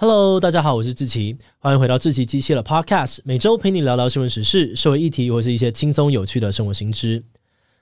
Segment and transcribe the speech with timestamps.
[0.00, 7.24] Hello，大家好，我是志奇，欢迎回到志祺七七的 Podcast，每周陪你聊聊新闻时事、社会议题或是一些轻松有趣的生活新知。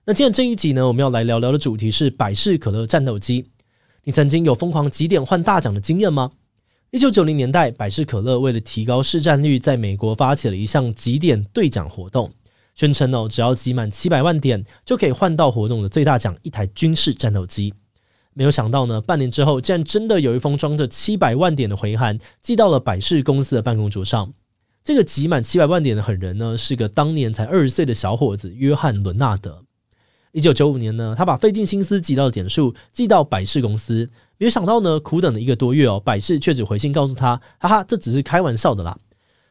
[0.07, 3.51] 那今天这一集呢，我们要来聊聊的主题是百事可乐战斗机。
[4.05, 6.31] 你曾经有疯狂集点换大奖的经验吗？
[6.91, 12.33] 一九九零年代，百事可乐为了提高市占率，在美国发起了一项集点兑奖活动，
[12.75, 17.75] 宣称哦，只要集满七百万点，就可以换到活动的最大奖——一台军事战斗机。
[18.39, 24.35] 没有想到呢，半年之后，竟然真的有一封装着七百万点的回函寄到了百事公司的办公桌上。
[24.85, 29.65] 这个集满七百万点的狠人呢，是个当年才二十岁的小伙子约翰·伦纳德。
[30.33, 38.99] 一九九五年呢，他把费尽心思集到的点数寄到百事公司，没有想到呢，苦等了一个多月哦，百事却只回信告诉他：“哈哈，这只是开玩笑的啦。”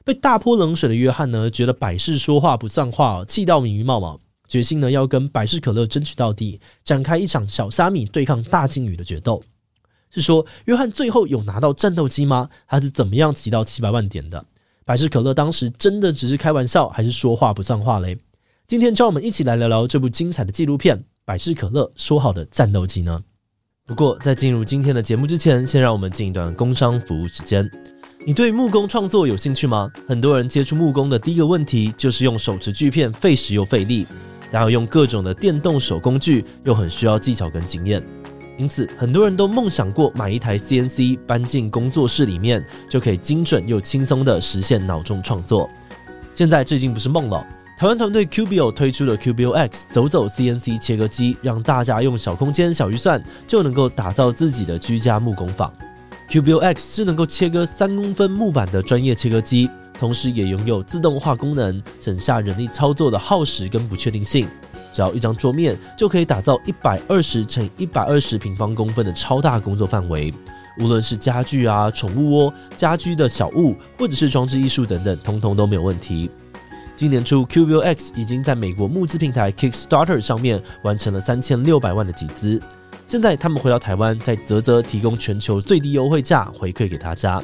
[0.06, 4.22] 被大泼冷水的约翰呢，觉得百事说话不算话哦，气到迷迷冒冒。
[4.48, 9.44] 决心呢，要跟百事可乐争取到底，展开一场小虾米对抗大鲸鱼的决斗。
[10.12, 12.50] 是说，约翰最后有拿到战斗机吗？
[12.68, 14.46] 他是怎么样集到七百万点的？
[14.86, 18.18] 百事可乐当时真的只是开玩笑，还是说话不算话嘞？
[18.68, 23.22] 今天就让我们一起来聊聊这部精彩的纪录片《百事可乐说好的战斗机》呢？
[23.86, 27.70] 不过，在进入今天的节目之前，先让我们进一段工商服务时间。
[28.26, 29.92] 你对木工创作有兴趣吗？
[30.08, 34.08] 很多人接触木工的第一个问题就是用手持锯片费时又费力。
[34.52, 38.02] 然后用各种的电动手工具，又很需要技巧跟经验，
[38.58, 45.70] 因此很多人都梦想过买一台 CNC 搬进工作室里面，就可以精准又轻松的实现脑中创作。
[46.34, 47.46] 现在这已经不是梦了，
[47.78, 55.72] 台湾团队 QBO 推出了 QBO X 走走 CNC 切割机，让大家用小空间、小预算就能够打造自己的居家木工坊。
[56.30, 59.70] QBO X 是能够切割三公分木板的专业切割机。
[60.00, 64.48] 同时也拥有自动化功能，省下人力操作的耗时跟不确定性。
[64.94, 70.34] 只要一张桌面，就可以打造一百二十乘一百二十平方公分的超大工作范围。
[70.80, 76.30] 无论是家具啊、宠物窝、家居的小物，或者是装置艺术等等，通通都没有问题。
[76.98, 82.62] 今年初，QBO X 已经在美国募资平台 Kickstarter 上面完成了三千六百万的集资。
[83.08, 87.42] 现在他们回到台湾，在啧啧提供全球最低优惠价回馈给大家。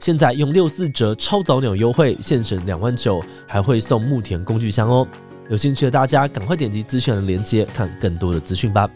[0.00, 5.06] 现在用六四折超早鸟优惠，现省两万九，还会送木田工具箱哦。
[5.50, 8.88] 有兴趣的大家赶快点击资讯的链接，看更多的资讯吧。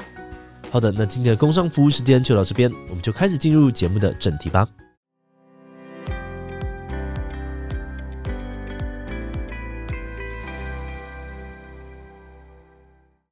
[0.70, 4.68] 好的，那今天的工商服务时间就到这边，我们就开始进入节目的正题吧。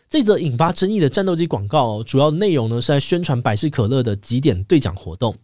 [0.08, 5.36] 这则引发争议的战斗机广告，主要内容呢是在宣传百事可乐的几点兑奖活动。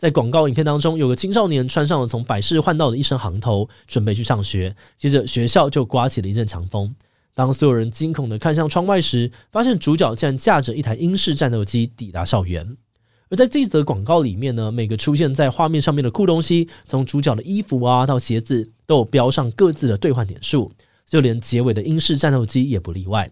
[0.00, 4.74] 在广告影片当中，有个青少年穿上了从百事换到的一身行头，准备去上学。
[4.96, 6.94] 接着，学校就刮起了一阵强风。
[7.34, 12.78] 当所有人惊恐地看向窗外时，发现主角竟然驾着一台英式战斗机抵达校园。
[13.28, 20.72] 而在这则广告里面呢，每个出现在画面上面的酷东西，从主角的衣服啊到鞋子，都有标上各自的兑换点数，
[21.06, 23.30] 就连结尾的英式战斗机也不例外。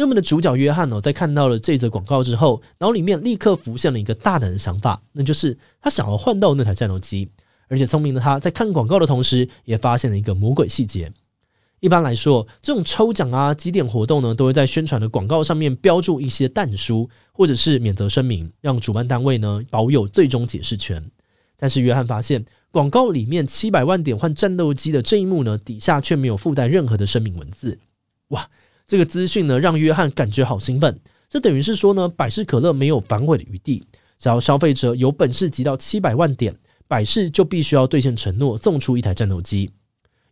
[0.00, 7.28] 那么的主角约翰哦，在看到了这则广告之后，脑里面立刻浮现了一个大胆的想法，那就是他想要换到那台战斗机。
[7.68, 11.12] 而且聪明的他在看广告的同时，也发现了一个魔鬼细节。
[11.80, 21.04] 一般来说，这种抽奖啊、几点活动呢，都会在宣传的广告上面标注一些但书或者是免责声明，让主办单位呢保有最终解释权。
[21.58, 27.78] 但是约翰发现，广告里面七百万点换战斗机的这一幕呢，底下却没有附带任何的声明文字。
[28.28, 28.48] 哇！
[28.90, 30.98] 这个资讯呢，让约翰感觉好兴奋。
[31.28, 33.84] 这等于是说呢，百事可乐没有反悔的余地。
[34.18, 36.52] 只要消费者有本事集到七百万点，
[36.88, 39.70] 百事就必须要兑现承诺，送出一台战斗机。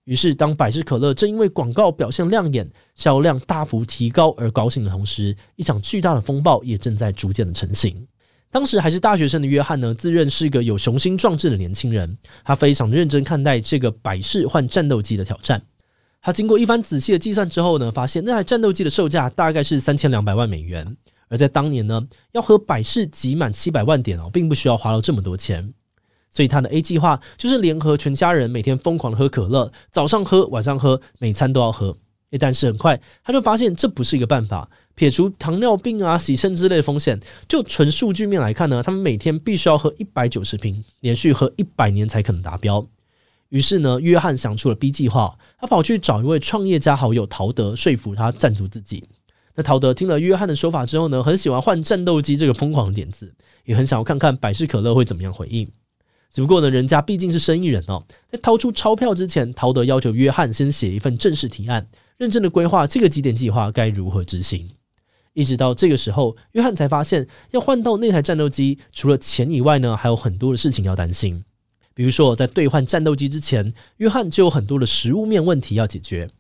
[0.07, 8.09] 于是，当百事可乐正因为广告表现亮眼、销量大幅提高而高兴的同时，一场巨大的风暴也正在逐渐的成型。
[8.51, 15.63] 当时还是大学生的约翰呢，自认是个有雄心壮志的年轻人，他非常认真看待这个百事换战斗机的挑战。
[16.21, 20.97] 他经过一番仔细的计算之后呢，发现那台战斗机的售价大概是三千两百万美元。
[21.29, 25.75] 而在当年呢，要和百事集满七百万点哦，并不需要花到这么多钱。
[26.31, 31.97] 所以他的 A 计划就是联合全家人每天疯狂的喝可乐，早上喝，晚上喝，每餐都要喝。
[32.39, 37.19] 但是很快他就发现这不是一个办法，撇除糖尿病啊、洗肾之类的风险，
[37.49, 42.87] 就纯数据面来看呢，他们每天必须要喝一百九十瓶，连续喝一百年才可能达标。
[43.51, 49.09] 于是呢，约翰想出了 B 计划，他跑去找一位创业家好友陶德，说服他赞助自己。
[49.55, 53.35] 那陶德听了约翰的说法之后呢，很喜欢换战斗机这个疯狂的点子，
[53.65, 55.69] 也很想要看看百事可乐会怎么样回应。
[56.31, 64.69] 只不过呢，人家毕竟是生意人哦，在掏出钞票之前，陶德要求约翰先写一份正式提案，认真的规划这个几点计划该如何执行。
[65.33, 71.43] 一直到这个时候，约翰才发现要换到那台战斗机，除了钱以外呢，还有很多的事情要担心。
[71.99, 76.31] 比如说，在兑换战斗机之前，约翰就有很多的食物面问题要解决，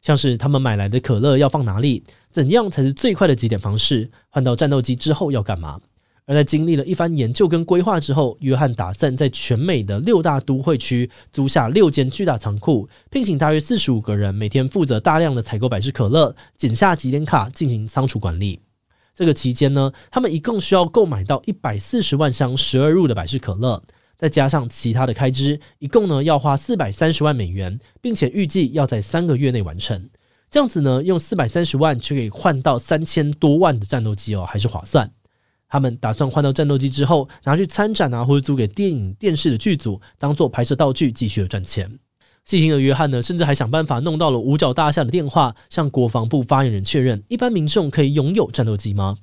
[0.00, 5.80] 像是他们买来的可乐要放哪里，怎样才是最快的集点方式，换到战斗机之后要干嘛。
[6.24, 18.60] 而在经历了一番研究跟规划之后，约翰打算在全美的六大都会区租下六间巨大仓库，聘请大约四十五个人，每天负责大量的采购百事可乐，剪下集点卡进行仓储管理。
[19.12, 23.82] 这个期间呢，他们一共需要购买到一百四十万箱十二入的百事可乐。
[24.18, 30.10] 再加上其他的开支，一共呢要花四百三十万美元，并且预计要在三个月内完成。
[30.50, 35.08] 这样子呢，用四百三十万就可以换到三千多万的战斗机哦，还是划算。
[35.68, 41.98] 他们打算换到战斗机之后，拿去参展啊，或者租给电影、电视的剧组，当做拍摄道具，继续的赚钱。
[42.44, 49.18] 细心的约翰呢，甚至还想办法弄到了五角大厦的电话，向国防部发言人确认：一般民众可以拥有战斗机吗？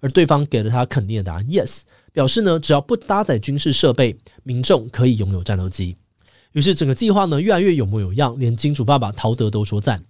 [0.00, 1.80] 而对方给了他肯定的答案：Yes。
[2.12, 5.96] 表示呢，只要不搭载军事设备，民众可以拥有战斗机。
[6.52, 10.02] 于是整个计划呢，越来越有模有样，连金主爸爸陶德都说赞。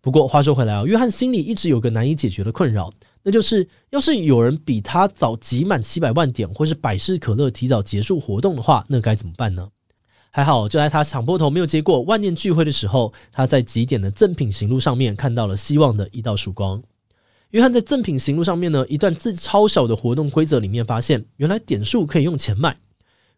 [0.00, 9.68] 不过话说回来啊，约翰心里一直有个难以解决的困扰，那就是要是有人比他早集满七百万点，或是百事可乐提早结束活动的话，那该怎么办呢？
[10.30, 16.82] 还好，就在他抢破头没有结果，万念俱灰的时候，他在集点的赠品行路上面看到了希望的一道曙光。
[17.56, 22.76] 约翰在赠品行录上面呢，一段字超小的活动规则里面发现，原来点数可以用钱买。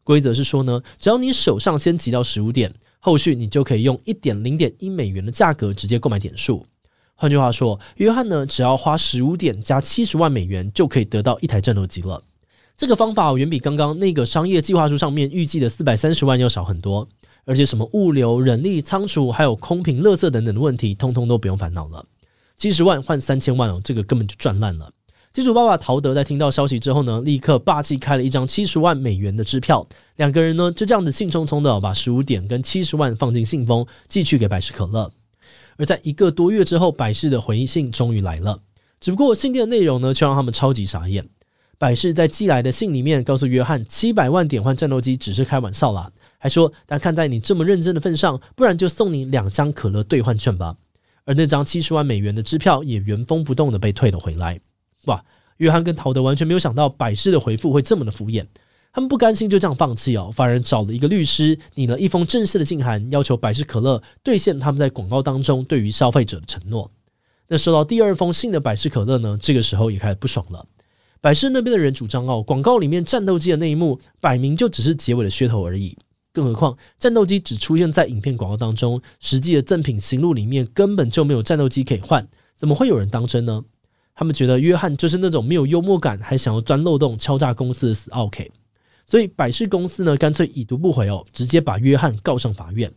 [0.03, 6.67] 规则是说呢，只要你手上先集到十五点，后续你就可以用一点零点一美元的价格直接购买点数。
[7.15, 12.21] 换句话说，约翰呢，只要花十五点加七十万美元，就可以得到一台战斗机了。
[12.77, 17.09] 这个方法远比刚刚那个商业计划书上面预计的四百三十万要少很多，
[17.45, 22.05] 而且什么物流、人力、仓储，还有空瓶、垃圾等等的问题，通通都不用烦恼了。
[22.59, 24.91] 七十万换三千万哦，这个根本就赚烂了。
[25.33, 29.87] 金主爸爸陶德在听到消息之后呢，立刻霸气开了一张七十万美元的支票。
[30.17, 35.13] 两个人呢就这样子兴冲冲的把十五点跟七十万放进信封，寄去给百事可乐。
[35.77, 38.59] 而在一个多月之后，百事的回信终于来了。
[38.99, 41.29] 只不过信件的内容呢，却让他们超级傻眼。
[41.79, 50.75] 百事在寄来的信里面告诉约翰，七百万点换战斗机只是开玩笑啦，还说但看在你这么认真的份上，不然就送你两箱可乐兑换券吧。
[51.29, 54.59] 而那张七十万美元的支票也原封不动的被退了回来。
[55.05, 55.23] 哇，
[55.59, 58.47] 约翰跟陶德完全没有想到百事的回复会这么的敷衍，
[58.95, 66.91] 他们不甘心就这样放弃哦，反而找了一个律师拟了一封正式的信函，要求百事可乐兑现他们在广告当中对于消费者的承诺。
[67.49, 70.65] 那收到第二封信的百事可乐呢，这个时候也开始不爽了。
[71.21, 75.99] 百事那边的人主张哦，广告里面战斗机的那一幕摆明就只是结尾的噱头而已。
[76.39, 83.65] 更何况，战斗机只出现在影片广告当中，实际的赠品行录里面根本就没有战斗机可以换，怎么会有人当真呢？
[84.15, 88.53] 他们觉得约翰就是那种没有幽默感，还想要钻漏洞敲诈公司的死奥 K。
[89.05, 92.93] 所以百事公司呢，干脆已读不回哦，直接把约翰告上法院。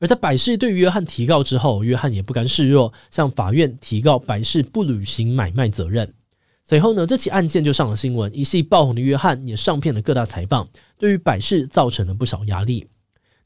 [0.00, 6.12] 而在百事对约翰提告之后，约翰也不甘示弱，向法院提告百事不履行买卖责任。
[6.62, 10.68] 随后呢，这起案件就上了新闻，一系爆红的约翰也上骗了各大财报，
[11.00, 12.86] 对于百事造成了不少压力。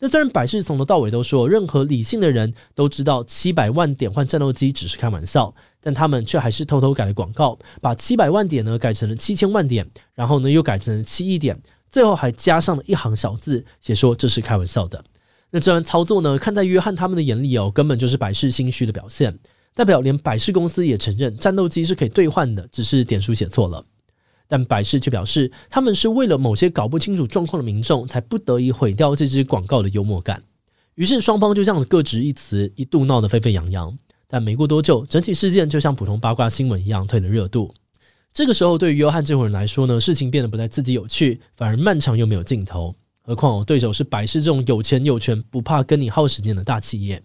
[0.01, 15.03] 那虽然百事从头到尾都说，任何理性的人都知道七百万点换战斗机只是开玩笑，但他们却还是偷偷改了广告，把七百万点呢改成了七千万点，然后呢又改成了七亿点，最后还加上了一行小字，写说这是开玩笑的。
[15.51, 19.39] 那这番操作呢，看在约翰他们的眼里哦，根本就是百事心虚的表现。
[19.77, 23.85] 代表连百事公司也承认战斗机是可以兑换的，只是点数写错了。
[24.49, 30.43] 但百事却表示，他们是为了某些搞不清楚状况的民众，才不得已毁掉这支广告的幽默感。
[30.95, 33.97] 于是双方就这样子各执一词，一度闹得沸沸扬扬。
[34.29, 37.75] 但没过多久，整体事件就像普通八卦新闻一样退了热度。
[38.33, 42.95] 这个时候，对于约翰这伙人来说呢，事情变得不再刺激有趣，反而漫长又没有尽头。
[43.23, 47.23] 何况，对手是百事这种有钱有权、不怕跟你耗时间的大企业。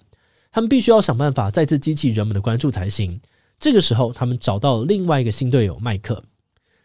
[0.52, 3.20] 他们必须要想办法再次激起人们的关注才行。
[3.60, 6.24] 这个时候，他们找到了另外一个新队友麦克。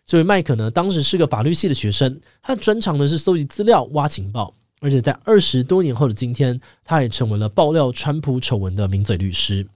[0.07, 9.67] 这位麦克呢，当时是个法律系的学生，他的专长呢是搜集资料、挖情报，而且在二十多年后的今天，他也成为了爆料川普丑闻的名嘴律师。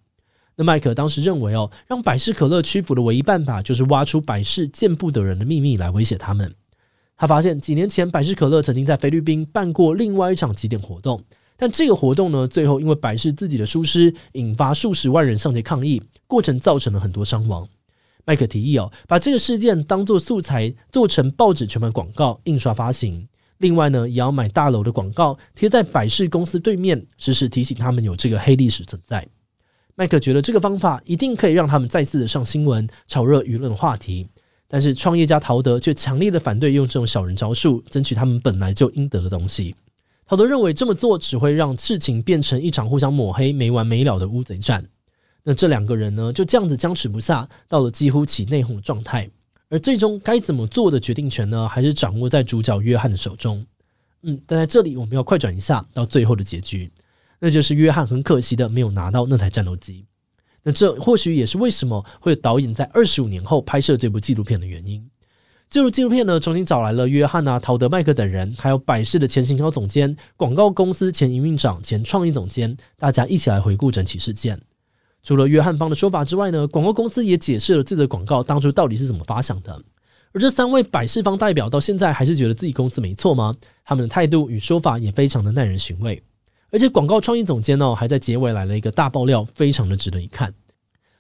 [0.55, 6.55] 那麦克当时认为哦，让百事可乐屈服的唯一办法就是挖出百事见不得人的秘密来威胁他们。
[7.17, 11.25] 他发现几年前百事可乐曾经在菲律宾办过另外一场集点活动，
[11.57, 17.67] 但这个活动呢，最后因为百事自己的疏失，引发数十万人上街抗议，过程造成了很多伤亡。
[18.29, 23.27] 麦克提议哦，把这个事件当作素材，做成报纸全版广告，印刷发行。
[23.57, 29.27] 另外呢，也要买大楼的广告贴在百事公司对面，时时提醒他们有这个黑历史存在。
[29.95, 34.29] 麦克觉得这个方法一定可以让他们再次的上新闻，炒热舆论话题。
[34.69, 39.75] 但是创业家陶德却强烈的反对用这种小人招数争取他们本来就应得的东西。
[40.27, 44.85] 陶德认为这么做只会让事情变成一场互相抹黑、没完没了的乌贼战。
[45.45, 49.31] 那这两个人呢，就这样子僵持不下，到了几乎起内讧的状态。
[49.71, 53.65] 而最终该怎么做的决定权呢，还是掌握在主角约翰的手中。
[54.23, 56.91] 嗯，但在这里我们要快转一下到最后的结局，
[57.39, 60.07] 那就是约翰很可惜的没有拿到那台战斗机。
[60.63, 65.09] 那这或许也是为什么会有导演在二十五年后拍摄这部纪录片的原因。
[65.71, 74.59] 这部纪录片呢，重新找来了约翰啊、陶德、麦克等人，还有百事的前行销总监、广告公司前营运长、前创意总监，大家一起来回顾整起事件。
[75.23, 79.83] 除了约翰方的说法之外呢，广告公司也解释了自己的广告当初到底是怎么发想的。
[80.33, 83.57] 而这三位百事方代表到现在还是觉得自己公司没错吗？
[83.85, 86.23] 他们的态度与说法也非常的耐人寻味。
[86.71, 90.53] 而且广告创意总监呢，还在结尾来了一个大爆料，非常的值得一看。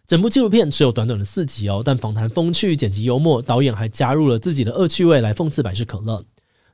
[0.06, 6.24] 整部纪录片只有短短的四集哦，但访谈风趣，剪辑幽默，导演还加入了自己的恶趣味来讽刺百事可乐。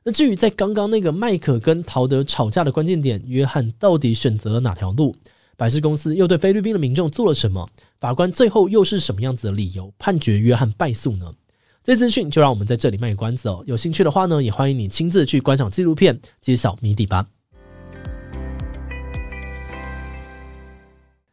[0.03, 5.15] 那至于在刚刚那个麦克跟陶德吵架的关键点，约翰到底选择了哪条路？
[5.57, 7.69] 百事公司又对菲律宾的民众做了什么？
[7.99, 11.33] 法官最后又是什么样子的理由判决约翰败诉呢？
[11.83, 13.63] 这资讯就让我们在这里卖个关子哦。
[13.65, 17.27] 有兴趣的话呢，也欢迎你亲自去观赏纪录片，揭晓谜底吧。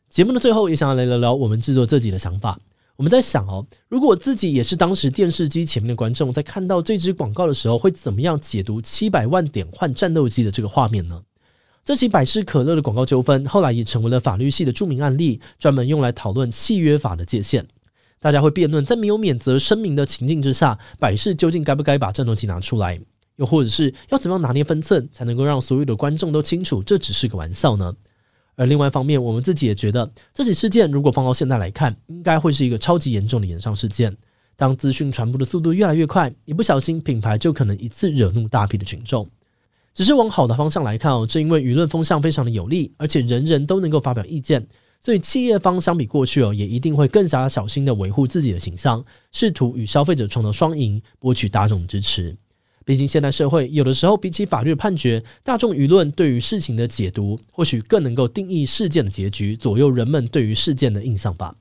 [0.08, 2.60] 节目的最后，也想要来聊聊我们制作这集的想法。
[2.96, 11.22] 我们在想哦，如果自己也是当时电视机前面的观众，在看到这支广告的时候，会怎么样解读七百万点换战斗机的这个画面呢？
[11.84, 17.66] 这起百事可乐的广告纠纷，后来也成为了法律系的著名案例，专门用来讨论契约法的界限。
[18.20, 23.00] 大家会辩论，在没有免责声明的情境之下，百事究竟该不该把战斗机拿出来？
[23.34, 27.92] 又或者是要怎么样拿捏分寸，才能够让所有的观众都清楚这只是个玩笑呢？
[28.54, 34.16] 而另外一方面，我们自己也觉得，这起事件如果放到现在来看，应该会是一个超级严重的炎上事件。
[34.54, 39.28] 当资讯传播的速度越来越快，一不小心，品牌就可能一次惹怒大批的群众。
[39.94, 44.66] 只是往好的方向来看哦，正因为舆论风向非常的有利，而且人人都能够发表意见，
[45.00, 52.36] 所以企业方相比过去哦，也一定会更加小心的维护自己的形象，试图与消费者创造双赢，博取大众的支持。
[52.84, 61.54] 毕竟，现代社会有的时候比起法律判决，大众舆论对于事情的解读，或许更能够定义事件的结局，左右人们对于事件的印象吧。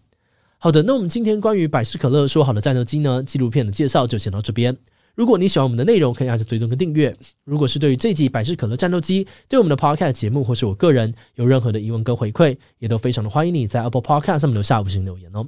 [0.58, 4.76] 好的，那我们今天关于百事可乐说好的战斗机呢，纪录片的介绍就先到这边。
[5.16, 7.16] 如果你喜欢我们的内容，可以按下追踪跟订阅。
[7.44, 15.46] 如果是对于这集百事可乐战斗机，对我们的 Podcast 节目或是我个人有任何的疑问跟回馈，也都非常的欢迎你在 Apple Podcast 上面留下五星留言哦。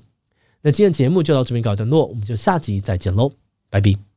[0.61, 3.31] 那今天节目就到这边告一段落，我们就下集再见喽，
[3.69, 4.12] 拜拜。